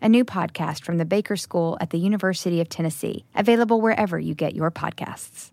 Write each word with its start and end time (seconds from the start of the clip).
a 0.00 0.08
new 0.08 0.24
podcast 0.24 0.84
from 0.84 0.98
the 0.98 1.04
Baker 1.04 1.36
School 1.36 1.76
at 1.80 1.90
the 1.90 1.98
University 1.98 2.60
of 2.60 2.68
Tennessee, 2.68 3.24
available 3.34 3.80
wherever 3.80 4.18
you 4.18 4.34
get 4.34 4.54
your 4.54 4.70
podcasts. 4.70 5.52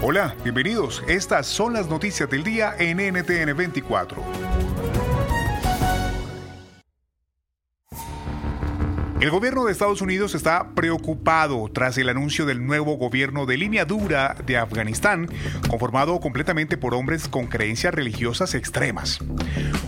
Hola, 0.00 0.36
bienvenidos. 0.44 1.02
Estas 1.08 1.46
son 1.46 1.72
las 1.72 1.88
noticias 1.88 2.30
del 2.30 2.44
día 2.44 2.74
en 2.78 2.98
NTN 2.98 3.56
24. 3.56 4.77
El 9.20 9.30
gobierno 9.30 9.64
de 9.64 9.72
Estados 9.72 10.00
Unidos 10.00 10.36
está 10.36 10.76
preocupado 10.76 11.68
tras 11.74 11.98
el 11.98 12.08
anuncio 12.08 12.46
del 12.46 12.64
nuevo 12.64 12.96
gobierno 12.96 13.46
de 13.46 13.56
línea 13.56 13.84
dura 13.84 14.36
de 14.46 14.56
Afganistán, 14.56 15.28
conformado 15.68 16.20
completamente 16.20 16.76
por 16.76 16.94
hombres 16.94 17.26
con 17.26 17.48
creencias 17.48 17.92
religiosas 17.92 18.54
extremas. 18.54 19.18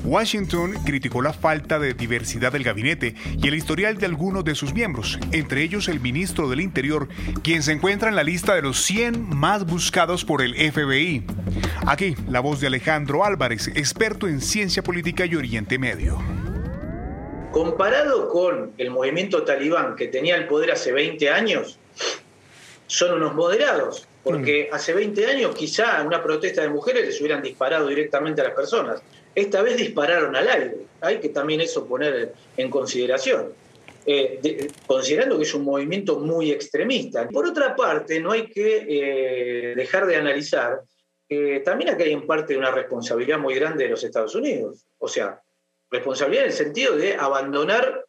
Washington 0.05 0.73
criticó 0.84 1.23
la 1.23 1.33
falta 1.33 1.78
de 1.78 1.95
diversidad 1.95 2.51
del 2.51 2.64
gabinete 2.64 3.14
y 3.41 3.47
el 3.47 3.55
historial 3.55 3.98
de 3.98 4.06
algunos 4.06 4.45
de 4.45 4.56
sus 4.56 4.75
miembros, 4.75 5.17
entre 5.31 5.62
ellos 5.62 5.86
el 5.86 6.01
ministro 6.01 6.48
del 6.48 6.61
Interior, 6.61 7.08
quien 7.45 7.62
se 7.62 7.70
encuentra 7.70 8.08
en 8.08 8.17
la 8.17 8.25
lista 8.25 8.56
de 8.56 8.62
los 8.62 8.83
100 8.83 9.28
más 9.36 9.64
buscados 9.64 10.25
por 10.25 10.42
el 10.42 10.55
FBI. 10.55 11.25
Aquí, 11.86 12.17
la 12.28 12.41
voz 12.41 12.61
de 12.61 12.67
Alejandro 12.67 13.25
Álvarez, 13.25 13.69
experto 13.69 14.27
en 14.27 14.41
ciencia 14.41 14.83
política 14.83 15.25
y 15.25 15.36
Oriente 15.36 15.78
Medio. 15.78 16.19
Comparado 17.52 18.28
con 18.28 18.72
el 18.78 18.90
movimiento 18.90 19.42
talibán 19.42 19.96
que 19.96 20.06
tenía 20.06 20.36
el 20.36 20.46
poder 20.46 20.70
hace 20.70 20.92
20 20.92 21.30
años, 21.30 21.78
son 22.86 23.14
unos 23.14 23.34
moderados, 23.34 24.06
porque 24.22 24.68
mm. 24.70 24.74
hace 24.74 24.94
20 24.94 25.26
años 25.26 25.54
quizá 25.56 26.00
en 26.00 26.06
una 26.06 26.22
protesta 26.22 26.62
de 26.62 26.68
mujeres 26.68 27.06
les 27.06 27.20
hubieran 27.20 27.42
disparado 27.42 27.88
directamente 27.88 28.40
a 28.40 28.44
las 28.44 28.54
personas. 28.54 29.02
Esta 29.34 29.62
vez 29.62 29.76
dispararon 29.76 30.36
al 30.36 30.48
aire. 30.48 30.76
Hay 31.00 31.18
que 31.18 31.30
también 31.30 31.60
eso 31.60 31.86
poner 31.86 32.32
en 32.56 32.70
consideración. 32.70 33.52
Eh, 34.06 34.68
considerando 34.86 35.36
que 35.36 35.44
es 35.44 35.54
un 35.54 35.64
movimiento 35.64 36.18
muy 36.20 36.50
extremista. 36.52 37.28
Por 37.28 37.46
otra 37.46 37.74
parte, 37.74 38.20
no 38.20 38.32
hay 38.32 38.46
que 38.46 38.86
eh, 38.88 39.74
dejar 39.74 40.06
de 40.06 40.16
analizar 40.16 40.80
que 41.28 41.62
también 41.64 41.90
acá 41.90 42.04
hay 42.04 42.12
en 42.12 42.26
parte 42.26 42.56
una 42.56 42.70
responsabilidad 42.70 43.38
muy 43.38 43.54
grande 43.54 43.84
de 43.84 43.90
los 43.90 44.02
Estados 44.02 44.34
Unidos. 44.34 44.84
O 44.98 45.06
sea, 45.06 45.40
responsabilidad 45.90 46.45
en 46.45 46.51
el 46.51 46.56
sentido 46.56 46.96
de 46.96 47.14
abandonar 47.14 48.05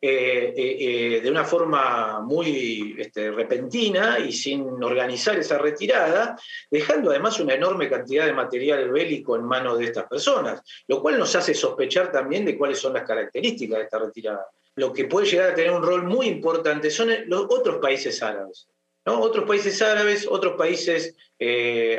eh, 0.00 0.54
eh, 0.56 0.76
eh, 1.16 1.20
de 1.20 1.28
una 1.28 1.44
forma 1.44 2.20
muy 2.20 2.94
este, 2.96 3.32
repentina 3.32 4.20
y 4.20 4.32
sin 4.32 4.62
organizar 4.62 5.36
esa 5.36 5.58
retirada, 5.58 6.38
dejando 6.70 7.10
además 7.10 7.40
una 7.40 7.54
enorme 7.54 7.88
cantidad 7.88 8.24
de 8.24 8.32
material 8.32 8.92
bélico 8.92 9.34
en 9.34 9.42
manos 9.42 9.76
de 9.76 9.86
estas 9.86 10.06
personas, 10.06 10.62
lo 10.86 11.02
cual 11.02 11.18
nos 11.18 11.34
hace 11.34 11.52
sospechar 11.52 12.12
también 12.12 12.44
de 12.44 12.56
cuáles 12.56 12.78
son 12.78 12.92
las 12.92 13.02
características 13.02 13.78
de 13.78 13.84
esta 13.84 13.98
retirada. 13.98 14.46
Lo 14.76 14.92
que 14.92 15.06
puede 15.06 15.26
llegar 15.26 15.50
a 15.50 15.54
tener 15.54 15.72
un 15.72 15.82
rol 15.82 16.04
muy 16.04 16.28
importante 16.28 16.90
son 16.90 17.10
los 17.26 17.46
otros 17.48 17.78
países 17.78 18.22
árabes. 18.22 18.68
¿no? 19.04 19.20
Otros 19.20 19.48
países 19.48 19.82
árabes, 19.82 20.28
otros 20.30 20.54
países 20.56 21.16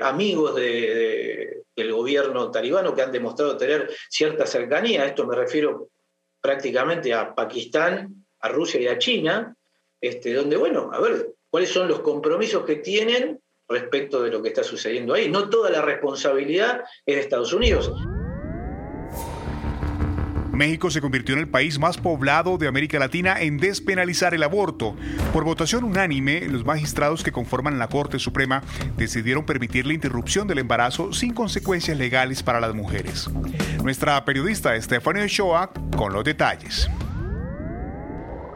amigos 0.01 0.55
de 0.55 1.18
el 1.81 1.93
gobierno 1.93 2.51
talibano 2.51 2.93
que 2.93 3.01
han 3.01 3.11
demostrado 3.11 3.57
tener 3.57 3.89
cierta 4.09 4.45
cercanía. 4.45 5.05
Esto 5.05 5.25
me 5.25 5.35
refiero 5.35 5.89
prácticamente 6.41 7.13
a 7.13 7.33
Pakistán, 7.33 8.25
a 8.39 8.49
Rusia 8.49 8.79
y 8.81 8.87
a 8.87 8.97
China, 8.97 9.55
este, 10.01 10.33
donde, 10.33 10.57
bueno, 10.57 10.89
a 10.93 10.99
ver, 10.99 11.33
cuáles 11.49 11.69
son 11.69 11.87
los 11.87 11.99
compromisos 11.99 12.65
que 12.65 12.77
tienen 12.77 13.39
respecto 13.67 14.21
de 14.21 14.31
lo 14.31 14.41
que 14.41 14.49
está 14.49 14.63
sucediendo 14.63 15.13
ahí. 15.13 15.29
No 15.29 15.49
toda 15.49 15.69
la 15.69 15.81
responsabilidad 15.81 16.83
es 17.05 17.15
de 17.15 17.21
Estados 17.21 17.53
Unidos. 17.53 17.91
México 20.59 20.91
se 20.91 20.99
convirtió 20.99 21.35
en 21.35 21.39
el 21.39 21.47
país 21.47 21.79
más 21.79 21.97
poblado 21.97 22.57
de 22.57 22.67
América 22.67 22.99
Latina 22.99 23.39
en 23.39 23.59
despenalizar 23.59 24.33
el 24.33 24.43
aborto. 24.43 24.93
Por 25.31 25.45
votación 25.45 25.85
unánime, 25.85 26.41
los 26.49 26.65
magistrados 26.65 27.23
que 27.23 27.31
conforman 27.31 27.79
la 27.79 27.87
Corte 27.87 28.19
Suprema 28.19 28.61
decidieron 28.97 29.45
permitir 29.45 29.87
la 29.87 29.93
interrupción 29.93 30.49
del 30.49 30.57
embarazo 30.57 31.13
sin 31.13 31.33
consecuencias 31.33 31.97
legales 31.97 32.43
para 32.43 32.59
las 32.59 32.75
mujeres. 32.75 33.29
Nuestra 33.81 34.25
periodista 34.25 34.79
Stephanie 34.81 35.23
Ochoa 35.23 35.71
con 35.95 36.11
los 36.11 36.25
detalles. 36.25 36.89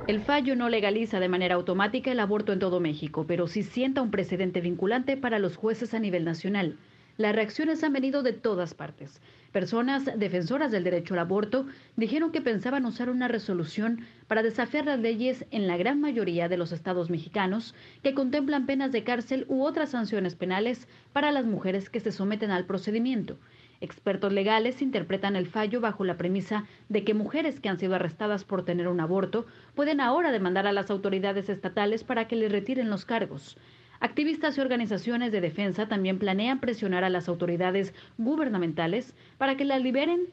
El 0.05 0.21
fallo 0.23 0.57
no 0.57 0.67
legaliza 0.67 1.21
de 1.21 1.29
manera 1.29 1.55
automática 1.55 2.11
el 2.11 2.19
aborto 2.19 2.51
en 2.51 2.59
todo 2.59 2.81
México, 2.81 3.23
pero 3.25 3.47
sí 3.47 3.63
sienta 3.63 4.01
un 4.01 4.11
precedente 4.11 4.59
vinculante 4.59 5.15
para 5.15 5.39
los 5.39 5.55
jueces 5.55 5.93
a 5.93 5.99
nivel 5.99 6.25
nacional. 6.25 6.77
Las 7.17 7.35
reacciones 7.35 7.83
han 7.83 7.93
venido 7.93 8.23
de 8.23 8.33
todas 8.33 8.73
partes. 8.73 9.21
Personas 9.51 10.05
defensoras 10.17 10.71
del 10.71 10.83
derecho 10.83 11.13
al 11.13 11.19
aborto 11.19 11.67
dijeron 11.95 12.31
que 12.31 12.41
pensaban 12.41 12.87
usar 12.87 13.11
una 13.11 13.27
resolución 13.27 14.01
para 14.25 14.41
desafiar 14.41 14.87
las 14.87 14.99
leyes 14.99 15.45
en 15.51 15.67
la 15.67 15.77
gran 15.77 16.01
mayoría 16.01 16.49
de 16.49 16.57
los 16.57 16.71
estados 16.71 17.11
mexicanos 17.11 17.75
que 18.01 18.15
contemplan 18.15 18.65
penas 18.65 18.91
de 18.91 19.03
cárcel 19.03 19.45
u 19.47 19.61
otras 19.63 19.91
sanciones 19.91 20.33
penales 20.33 20.87
para 21.13 21.31
las 21.31 21.45
mujeres 21.45 21.91
que 21.91 21.99
se 21.99 22.11
someten 22.11 22.49
al 22.49 22.65
procedimiento. 22.65 23.37
Expertos 23.79 24.33
legales 24.33 24.81
interpretan 24.81 25.35
el 25.35 25.45
fallo 25.45 25.81
bajo 25.81 26.03
la 26.03 26.17
premisa 26.17 26.65
de 26.89 27.03
que 27.03 27.13
mujeres 27.13 27.59
que 27.59 27.69
han 27.69 27.77
sido 27.77 27.93
arrestadas 27.93 28.45
por 28.45 28.65
tener 28.65 28.87
un 28.87 29.01
aborto 29.01 29.45
pueden 29.75 30.01
ahora 30.01 30.31
demandar 30.31 30.65
a 30.65 30.73
las 30.73 30.89
autoridades 30.89 31.47
estatales 31.47 32.03
para 32.03 32.27
que 32.27 32.37
les 32.37 32.51
retiren 32.51 32.89
los 32.89 33.05
cargos. 33.05 33.55
Activistas 34.03 34.57
y 34.57 34.59
organizaciones 34.59 35.31
de 35.31 35.39
defensa 35.39 35.87
también 35.87 36.19
planean 36.19 36.59
presionar 36.59 37.05
a 37.05 37.09
las 37.09 37.29
autoridades 37.29 37.93
gubernamentales 38.17 39.15
para 39.37 39.55
que 39.55 39.63
las 39.63 39.81
liberen 39.81 40.27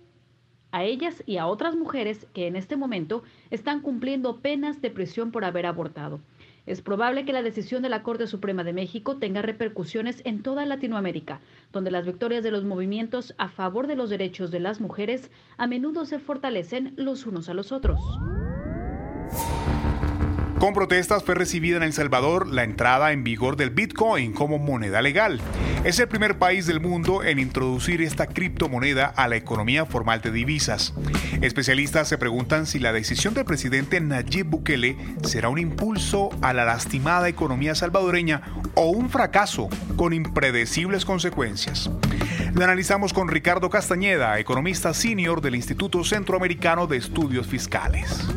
a 0.73 0.83
ellas 0.83 1.23
y 1.25 1.37
a 1.37 1.47
otras 1.47 1.77
mujeres 1.77 2.27
que 2.35 2.49
en 2.49 2.57
este 2.57 2.77
momento 2.77 3.23
están 3.51 3.81
cumpliendo 3.81 4.41
penas 4.41 4.83
de 4.83 4.91
prisión 4.91 5.31
por 5.31 5.45
haber 5.45 5.67
abortado. 5.67 6.19
Es 6.67 6.83
probable 6.83 7.25
que 7.25 7.33
la 7.33 7.45
decisión 7.45 7.81
de 7.85 7.91
la 7.91 8.03
Corte 8.03 8.27
Suprema 8.27 8.65
de 8.65 8.73
México 8.73 9.19
tenga 9.19 9.41
repercusiones 9.41 10.21
en 10.25 10.43
toda 10.43 10.67
Latinoamérica, 10.67 11.41
donde 11.73 11.93
las 11.93 12.05
victorias 12.05 12.43
de 12.43 12.51
los 12.51 12.65
movimientos 12.65 13.37
a 13.39 13.47
favor 13.47 13.87
de 13.87 13.95
los 13.95 14.11
derechos 14.11 14.51
de 14.51 14.59
las 14.59 14.81
mujeres 14.81 15.31
a 15.59 15.69
menudo 15.69 16.07
se 16.07 16.19
fortalecen 16.19 16.93
los 16.97 17.25
unos 17.25 17.49
a 17.49 17.55
los 17.55 17.71
otros. 17.71 18.21
Con 20.61 20.75
protestas 20.75 21.25
fue 21.25 21.35
recibida 21.35 21.79
en 21.79 21.83
El 21.83 21.95
Salvador 21.95 22.47
la 22.47 22.65
entrada 22.65 23.13
en 23.13 23.25
vigor 23.25 23.57
del 23.57 23.71
Bitcoin 23.71 24.35
como 24.35 24.59
moneda 24.59 25.01
legal. 25.01 25.41
Es 25.85 25.99
el 26.01 26.07
primer 26.07 26.37
país 26.37 26.67
del 26.67 26.81
mundo 26.81 27.25
en 27.25 27.39
introducir 27.39 28.03
esta 28.03 28.27
criptomoneda 28.27 29.07
a 29.07 29.27
la 29.27 29.37
economía 29.37 29.87
formal 29.87 30.21
de 30.21 30.31
divisas. 30.31 30.93
Especialistas 31.41 32.09
se 32.09 32.19
preguntan 32.19 32.67
si 32.67 32.79
la 32.79 32.93
decisión 32.93 33.33
del 33.33 33.47
presidente 33.47 34.03
Nayib 34.03 34.49
Bukele 34.49 34.99
será 35.23 35.49
un 35.49 35.59
impulso 35.59 36.29
a 36.43 36.53
la 36.53 36.67
lastimada 36.67 37.31
economía 37.31 37.75
salvadoreña 37.75 38.43
o 38.75 38.91
un 38.91 39.09
fracaso 39.09 39.71
con 39.97 40.13
impredecibles 40.13 41.07
consecuencias. 41.07 41.91
Lo 42.53 42.63
analizamos 42.63 43.15
con 43.15 43.29
Ricardo 43.29 43.71
Castañeda, 43.71 44.39
economista 44.39 44.93
senior 44.93 45.41
del 45.41 45.55
Instituto 45.55 46.05
Centroamericano 46.05 46.87
de 46.87 46.99
Estudios 46.99 47.47
Fiscales. 47.47 48.29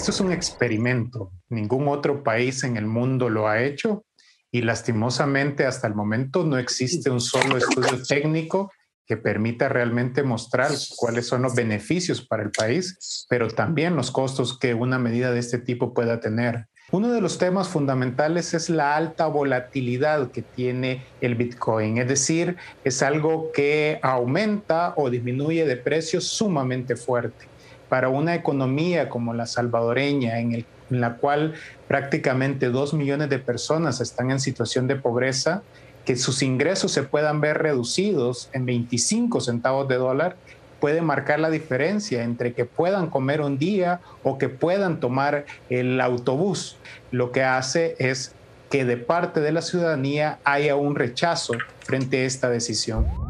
Esto 0.00 0.12
es 0.12 0.20
un 0.20 0.32
experimento. 0.32 1.30
Ningún 1.50 1.86
otro 1.86 2.22
país 2.22 2.64
en 2.64 2.78
el 2.78 2.86
mundo 2.86 3.28
lo 3.28 3.48
ha 3.48 3.62
hecho 3.62 4.06
y 4.50 4.62
lastimosamente 4.62 5.66
hasta 5.66 5.86
el 5.88 5.94
momento 5.94 6.42
no 6.42 6.56
existe 6.56 7.10
un 7.10 7.20
solo 7.20 7.58
estudio 7.58 8.02
técnico 8.08 8.72
que 9.04 9.18
permita 9.18 9.68
realmente 9.68 10.22
mostrar 10.22 10.70
cuáles 10.96 11.26
son 11.26 11.42
los 11.42 11.54
beneficios 11.54 12.26
para 12.26 12.42
el 12.42 12.50
país, 12.50 13.26
pero 13.28 13.48
también 13.48 13.94
los 13.94 14.10
costos 14.10 14.58
que 14.58 14.72
una 14.72 14.98
medida 14.98 15.32
de 15.32 15.40
este 15.40 15.58
tipo 15.58 15.92
pueda 15.92 16.18
tener. 16.18 16.68
Uno 16.92 17.12
de 17.12 17.20
los 17.20 17.36
temas 17.36 17.68
fundamentales 17.68 18.54
es 18.54 18.70
la 18.70 18.96
alta 18.96 19.26
volatilidad 19.26 20.30
que 20.30 20.40
tiene 20.40 21.02
el 21.20 21.34
Bitcoin, 21.34 21.98
es 21.98 22.08
decir, 22.08 22.56
es 22.84 23.02
algo 23.02 23.52
que 23.52 23.98
aumenta 24.00 24.94
o 24.96 25.10
disminuye 25.10 25.66
de 25.66 25.76
precio 25.76 26.22
sumamente 26.22 26.96
fuerte. 26.96 27.50
Para 27.90 28.08
una 28.08 28.34
economía 28.34 29.10
como 29.10 29.34
la 29.34 29.46
salvadoreña, 29.46 30.38
en, 30.38 30.64
la 30.88 31.16
cual 31.16 31.52
prácticamente 31.86 32.70
dos 32.70 32.94
millones 32.94 33.28
de 33.28 33.38
personas 33.38 34.00
están 34.00 34.30
en 34.30 34.40
situación 34.40 34.88
de 34.88 34.96
pobreza, 34.96 35.62
que 36.04 36.16
sus 36.16 36.42
ingresos 36.42 36.90
se 36.90 37.02
puedan 37.02 37.42
ver 37.42 37.58
reducidos 37.58 38.48
en 38.54 38.64
25 38.64 39.40
centavos 39.40 39.86
de 39.86 39.96
dólar, 39.96 40.36
puede 40.80 41.02
marcar 41.02 41.38
la 41.38 41.50
diferencia 41.50 42.24
entre 42.24 42.54
que 42.54 42.64
puedan 42.64 43.08
comer 43.08 43.42
un 43.42 43.58
día 43.58 44.00
o 44.24 44.38
que 44.38 44.48
puedan 44.48 44.98
tomar 44.98 45.44
el 45.68 46.00
autobús. 46.00 46.76
Lo 47.12 47.30
que 47.32 47.44
hace 47.44 47.94
es 47.98 48.34
que 48.70 48.84
de 48.84 48.96
parte 48.96 49.40
de 49.40 49.52
la 49.52 49.62
ciudadanía 49.62 50.38
haya 50.44 50.76
un 50.76 50.94
rechazo 50.94 51.54
frente 51.80 52.22
a 52.22 52.24
esta 52.24 52.48
decisión. 52.48 53.29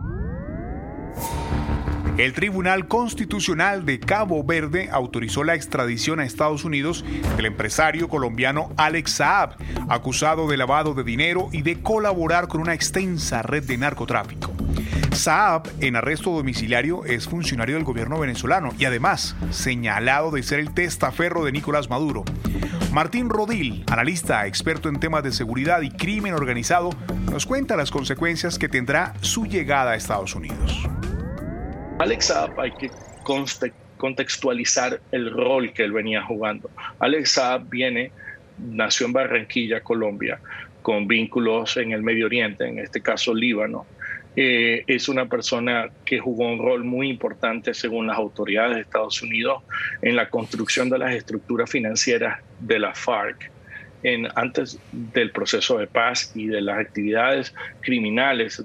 El 2.20 2.34
Tribunal 2.34 2.86
Constitucional 2.86 3.86
de 3.86 3.98
Cabo 3.98 4.44
Verde 4.44 4.90
autorizó 4.92 5.42
la 5.42 5.54
extradición 5.54 6.20
a 6.20 6.26
Estados 6.26 6.66
Unidos 6.66 7.02
del 7.38 7.46
empresario 7.46 8.10
colombiano 8.10 8.74
Alex 8.76 9.12
Saab, 9.12 9.56
acusado 9.88 10.46
de 10.46 10.58
lavado 10.58 10.92
de 10.92 11.02
dinero 11.02 11.48
y 11.50 11.62
de 11.62 11.80
colaborar 11.80 12.46
con 12.46 12.60
una 12.60 12.74
extensa 12.74 13.40
red 13.40 13.64
de 13.64 13.78
narcotráfico. 13.78 14.52
Saab, 15.12 15.66
en 15.80 15.96
arresto 15.96 16.30
domiciliario, 16.30 17.06
es 17.06 17.26
funcionario 17.26 17.76
del 17.76 17.84
gobierno 17.84 18.18
venezolano 18.18 18.74
y 18.78 18.84
además 18.84 19.34
señalado 19.50 20.30
de 20.30 20.42
ser 20.42 20.60
el 20.60 20.74
testaferro 20.74 21.42
de 21.46 21.52
Nicolás 21.52 21.88
Maduro. 21.88 22.24
Martín 22.92 23.30
Rodil, 23.30 23.82
analista 23.90 24.46
experto 24.46 24.90
en 24.90 25.00
temas 25.00 25.22
de 25.22 25.32
seguridad 25.32 25.80
y 25.80 25.90
crimen 25.90 26.34
organizado, 26.34 26.90
nos 27.32 27.46
cuenta 27.46 27.76
las 27.76 27.90
consecuencias 27.90 28.58
que 28.58 28.68
tendrá 28.68 29.14
su 29.22 29.46
llegada 29.46 29.92
a 29.92 29.96
Estados 29.96 30.34
Unidos. 30.34 30.86
Alex 32.00 32.26
Saab 32.26 32.58
hay 32.58 32.72
que 32.72 32.90
contextualizar 33.98 35.00
el 35.12 35.30
rol 35.30 35.72
que 35.74 35.84
él 35.84 35.92
venía 35.92 36.22
jugando. 36.22 36.70
Alex 36.98 37.32
Saab 37.32 37.68
viene, 37.68 38.10
nació 38.56 39.06
en 39.06 39.12
Barranquilla, 39.12 39.82
Colombia, 39.82 40.40
con 40.80 41.06
vínculos 41.06 41.76
en 41.76 41.92
el 41.92 42.02
Medio 42.02 42.24
Oriente, 42.24 42.66
en 42.66 42.78
este 42.78 43.02
caso 43.02 43.34
Líbano, 43.34 43.86
eh, 44.34 44.84
es 44.86 45.10
una 45.10 45.26
persona 45.26 45.90
que 46.06 46.20
jugó 46.20 46.50
un 46.50 46.58
rol 46.58 46.84
muy 46.84 47.10
importante, 47.10 47.74
según 47.74 48.06
las 48.06 48.16
autoridades 48.16 48.76
de 48.76 48.82
Estados 48.82 49.20
Unidos, 49.20 49.62
en 50.00 50.16
la 50.16 50.30
construcción 50.30 50.88
de 50.88 50.98
las 50.98 51.12
estructuras 51.12 51.68
financieras 51.68 52.38
de 52.60 52.78
la 52.78 52.94
FARC. 52.94 53.50
Antes 54.34 54.78
del 54.90 55.30
proceso 55.30 55.76
de 55.76 55.86
paz 55.86 56.32
y 56.34 56.46
de 56.46 56.62
las 56.62 56.78
actividades 56.78 57.54
criminales, 57.82 58.64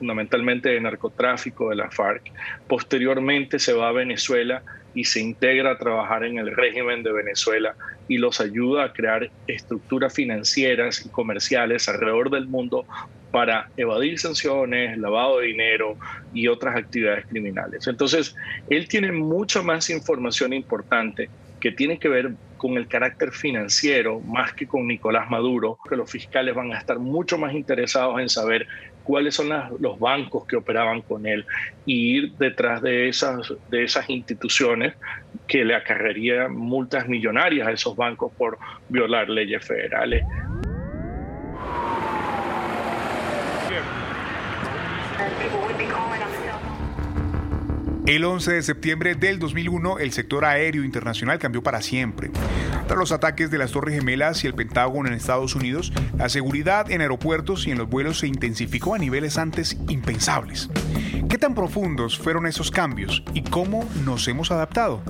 fundamentalmente 0.00 0.70
de 0.70 0.80
narcotráfico 0.80 1.68
de 1.68 1.76
la 1.76 1.90
FARC. 1.90 2.32
Posteriormente 2.66 3.58
se 3.58 3.74
va 3.74 3.90
a 3.90 3.92
Venezuela 3.92 4.62
y 4.94 5.04
se 5.04 5.20
integra 5.20 5.72
a 5.72 5.78
trabajar 5.78 6.24
en 6.24 6.38
el 6.38 6.56
régimen 6.56 7.02
de 7.02 7.12
Venezuela 7.12 7.76
y 8.08 8.16
los 8.16 8.40
ayuda 8.40 8.84
a 8.84 8.92
crear 8.92 9.30
estructuras 9.46 10.12
financieras 10.12 11.04
y 11.04 11.10
comerciales 11.10 11.86
alrededor 11.88 12.30
del 12.30 12.48
mundo 12.48 12.86
para 13.30 13.68
evadir 13.76 14.18
sanciones, 14.18 14.98
lavado 14.98 15.38
de 15.38 15.48
dinero 15.48 15.96
y 16.32 16.48
otras 16.48 16.76
actividades 16.76 17.26
criminales. 17.26 17.86
Entonces, 17.86 18.34
él 18.70 18.88
tiene 18.88 19.12
mucha 19.12 19.62
más 19.62 19.90
información 19.90 20.54
importante 20.54 21.28
que 21.60 21.70
tiene 21.70 21.98
que 21.98 22.08
ver 22.08 22.32
con 22.60 22.76
el 22.76 22.88
carácter 22.88 23.32
financiero 23.32 24.20
más 24.20 24.52
que 24.52 24.68
con 24.68 24.86
Nicolás 24.86 25.30
Maduro, 25.30 25.78
que 25.88 25.96
los 25.96 26.10
fiscales 26.10 26.54
van 26.54 26.74
a 26.74 26.78
estar 26.78 26.98
mucho 26.98 27.38
más 27.38 27.54
interesados 27.54 28.20
en 28.20 28.28
saber 28.28 28.66
cuáles 29.02 29.34
son 29.34 29.48
los 29.78 29.98
bancos 29.98 30.46
que 30.46 30.56
operaban 30.56 31.00
con 31.00 31.24
él 31.26 31.46
y 31.86 32.18
ir 32.18 32.36
detrás 32.36 32.82
de 32.82 33.08
esas, 33.08 33.50
de 33.68 33.84
esas 33.84 34.10
instituciones 34.10 34.94
que 35.48 35.64
le 35.64 35.74
acarrearían 35.74 36.54
multas 36.54 37.08
millonarias 37.08 37.66
a 37.66 37.72
esos 37.72 37.96
bancos 37.96 38.30
por 38.36 38.58
violar 38.88 39.30
leyes 39.30 39.66
federales. 39.66 40.26
El 48.10 48.24
11 48.24 48.54
de 48.54 48.62
septiembre 48.62 49.14
del 49.14 49.38
2001, 49.38 50.00
el 50.00 50.10
sector 50.10 50.44
aéreo 50.44 50.82
internacional 50.82 51.38
cambió 51.38 51.62
para 51.62 51.80
siempre. 51.80 52.32
Tras 52.88 52.98
los 52.98 53.12
ataques 53.12 53.52
de 53.52 53.58
las 53.58 53.70
Torres 53.70 53.94
Gemelas 53.94 54.42
y 54.42 54.48
el 54.48 54.54
Pentágono 54.54 55.06
en 55.06 55.14
Estados 55.14 55.54
Unidos, 55.54 55.92
la 56.18 56.28
seguridad 56.28 56.90
en 56.90 57.02
aeropuertos 57.02 57.68
y 57.68 57.70
en 57.70 57.78
los 57.78 57.88
vuelos 57.88 58.18
se 58.18 58.26
intensificó 58.26 58.96
a 58.96 58.98
niveles 58.98 59.38
antes 59.38 59.78
impensables. 59.88 60.68
¿Qué 61.28 61.38
tan 61.38 61.54
profundos 61.54 62.18
fueron 62.18 62.48
esos 62.48 62.72
cambios 62.72 63.22
y 63.32 63.42
cómo 63.42 63.88
nos 64.04 64.26
hemos 64.26 64.50
adaptado? 64.50 65.04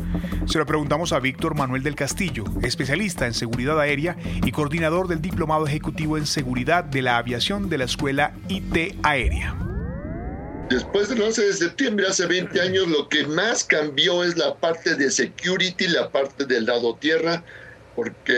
Se 0.44 0.58
lo 0.58 0.66
preguntamos 0.66 1.14
a 1.14 1.20
Víctor 1.20 1.54
Manuel 1.54 1.82
del 1.82 1.94
Castillo, 1.94 2.44
especialista 2.60 3.26
en 3.26 3.32
seguridad 3.32 3.80
aérea 3.80 4.18
y 4.44 4.52
coordinador 4.52 5.08
del 5.08 5.22
Diplomado 5.22 5.66
Ejecutivo 5.66 6.18
en 6.18 6.26
Seguridad 6.26 6.84
de 6.84 7.00
la 7.00 7.16
Aviación 7.16 7.70
de 7.70 7.78
la 7.78 7.84
Escuela 7.84 8.34
IT 8.50 8.98
Aérea. 9.02 9.69
Después 10.70 11.08
del 11.08 11.20
11 11.20 11.46
de 11.46 11.52
septiembre, 11.52 12.06
hace 12.06 12.26
20 12.26 12.60
años, 12.60 12.86
lo 12.86 13.08
que 13.08 13.26
más 13.26 13.64
cambió 13.64 14.22
es 14.22 14.36
la 14.36 14.54
parte 14.54 14.94
de 14.94 15.10
security, 15.10 15.88
la 15.88 16.12
parte 16.12 16.46
del 16.46 16.66
lado 16.66 16.94
tierra, 16.94 17.44
porque 17.96 18.32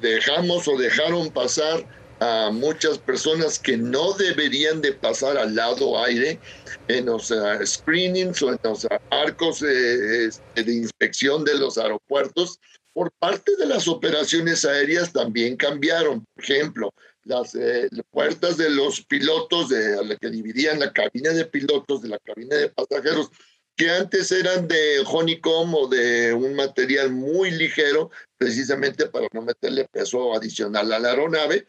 dejamos 0.00 0.66
o 0.66 0.78
dejaron 0.78 1.30
pasar 1.30 1.86
a 2.20 2.50
muchas 2.50 2.96
personas 2.96 3.58
que 3.58 3.76
no 3.76 4.14
deberían 4.14 4.80
de 4.80 4.94
pasar 4.94 5.36
al 5.36 5.54
lado 5.54 6.02
aire 6.02 6.40
en 6.88 7.04
los 7.04 7.30
uh, 7.30 7.58
screenings 7.62 8.40
o 8.40 8.48
en 8.48 8.58
los 8.62 8.86
arcos 9.10 9.60
de 9.60 10.32
inspección 10.56 11.44
de 11.44 11.58
los 11.58 11.76
aeropuertos. 11.76 12.58
Por 12.94 13.12
parte 13.18 13.54
de 13.56 13.66
las 13.66 13.86
operaciones 13.86 14.64
aéreas 14.64 15.12
también 15.12 15.56
cambiaron. 15.56 16.24
Por 16.34 16.42
ejemplo, 16.44 16.94
las 17.24 17.54
eh, 17.54 17.88
puertas 18.10 18.56
de 18.56 18.70
los 18.70 19.04
pilotos, 19.04 19.68
de 19.68 20.04
la 20.04 20.16
que 20.16 20.30
dividían 20.30 20.80
la 20.80 20.92
cabina 20.92 21.30
de 21.30 21.44
pilotos 21.44 22.02
de 22.02 22.08
la 22.08 22.18
cabina 22.18 22.56
de 22.56 22.68
pasajeros, 22.68 23.30
que 23.76 23.90
antes 23.90 24.30
eran 24.32 24.68
de 24.68 25.02
honeycomb 25.06 25.74
o 25.74 25.88
de 25.88 26.32
un 26.34 26.54
material 26.54 27.10
muy 27.10 27.50
ligero, 27.50 28.10
precisamente 28.36 29.06
para 29.06 29.28
no 29.32 29.42
meterle 29.42 29.88
peso 29.90 30.34
adicional 30.34 30.92
a 30.92 30.98
la 30.98 31.10
aeronave, 31.10 31.66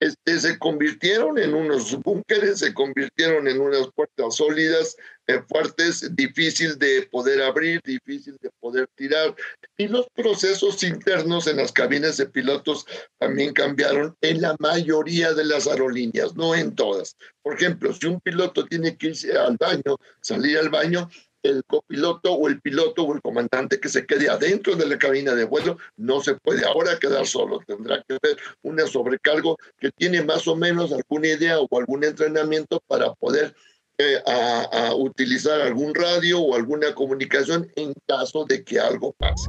este, 0.00 0.40
se 0.40 0.58
convirtieron 0.58 1.38
en 1.38 1.54
unos 1.54 1.96
búnkeres, 2.00 2.58
se 2.58 2.74
convirtieron 2.74 3.46
en 3.46 3.60
unas 3.60 3.88
puertas 3.94 4.34
sólidas, 4.34 4.96
fuertes, 5.40 6.14
difícil 6.14 6.78
de 6.78 7.08
poder 7.10 7.42
abrir, 7.42 7.80
difícil 7.84 8.36
de 8.40 8.50
poder 8.60 8.88
tirar. 8.94 9.34
Y 9.76 9.88
los 9.88 10.06
procesos 10.10 10.82
internos 10.82 11.46
en 11.46 11.56
las 11.56 11.72
cabinas 11.72 12.16
de 12.16 12.26
pilotos 12.26 12.86
también 13.18 13.52
cambiaron 13.52 14.16
en 14.20 14.42
la 14.42 14.54
mayoría 14.58 15.32
de 15.32 15.44
las 15.44 15.66
aerolíneas, 15.66 16.34
no 16.34 16.54
en 16.54 16.74
todas. 16.74 17.16
Por 17.42 17.54
ejemplo, 17.54 17.92
si 17.92 18.06
un 18.06 18.20
piloto 18.20 18.66
tiene 18.66 18.96
que 18.96 19.08
irse 19.08 19.36
al 19.36 19.56
baño, 19.56 19.96
salir 20.20 20.58
al 20.58 20.68
baño, 20.68 21.08
el 21.42 21.64
copiloto 21.64 22.32
o 22.32 22.48
el 22.48 22.60
piloto 22.60 23.02
o 23.02 23.14
el 23.14 23.20
comandante 23.20 23.80
que 23.80 23.88
se 23.88 24.06
quede 24.06 24.28
adentro 24.28 24.76
de 24.76 24.86
la 24.86 24.98
cabina 24.98 25.34
de 25.34 25.44
vuelo 25.44 25.76
no 25.96 26.20
se 26.20 26.34
puede 26.36 26.64
ahora 26.64 26.98
quedar 26.98 27.26
solo, 27.26 27.60
tendrá 27.66 28.02
que 28.06 28.18
ver 28.22 28.36
una 28.62 28.86
sobrecargo 28.86 29.58
que 29.78 29.90
tiene 29.90 30.22
más 30.22 30.46
o 30.46 30.56
menos 30.56 30.92
alguna 30.92 31.28
idea 31.28 31.58
o 31.58 31.78
algún 31.78 32.04
entrenamiento 32.04 32.80
para 32.86 33.12
poder 33.14 33.54
eh, 34.02 34.22
a 34.26 34.94
utilizar 34.94 35.60
algún 35.60 35.94
radio 35.94 36.40
o 36.40 36.54
alguna 36.54 36.94
comunicación 36.94 37.70
en 37.76 37.94
caso 38.06 38.44
de 38.44 38.64
que 38.64 38.80
algo 38.80 39.12
pase. 39.12 39.48